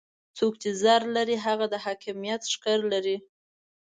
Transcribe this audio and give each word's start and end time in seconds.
څوک 0.37 0.53
چې 0.61 0.69
زر 0.81 1.01
لري 1.15 1.37
هغه 1.45 1.65
د 1.73 1.75
حاکميت 1.85 2.41
ښکر 2.53 2.79
لري. 2.93 3.17